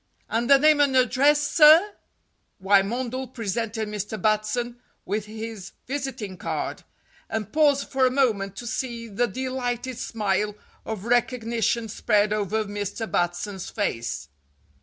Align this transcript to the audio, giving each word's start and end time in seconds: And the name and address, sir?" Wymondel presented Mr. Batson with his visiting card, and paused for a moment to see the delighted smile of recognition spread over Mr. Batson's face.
And 0.27 0.49
the 0.49 0.57
name 0.57 0.79
and 0.81 0.95
address, 0.97 1.41
sir?" 1.47 1.93
Wymondel 2.59 3.27
presented 3.35 3.87
Mr. 3.87 4.19
Batson 4.19 4.79
with 5.05 5.27
his 5.27 5.73
visiting 5.85 6.37
card, 6.37 6.81
and 7.29 7.53
paused 7.53 7.87
for 7.87 8.07
a 8.07 8.09
moment 8.09 8.55
to 8.55 8.65
see 8.65 9.07
the 9.07 9.27
delighted 9.27 9.99
smile 9.99 10.55
of 10.85 11.05
recognition 11.05 11.87
spread 11.87 12.33
over 12.33 12.65
Mr. 12.65 13.11
Batson's 13.11 13.69
face. 13.69 14.27